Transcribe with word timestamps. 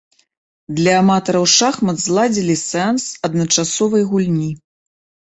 Для 0.79 0.93
аматараў 1.01 1.45
шахмат 1.57 1.97
зладзілі 2.05 2.59
сеанс 2.65 3.03
адначасовай 3.31 4.03
гульні. 4.13 4.53